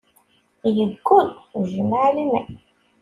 [0.77, 1.27] Yeggul,
[1.71, 2.47] jmaɛ liman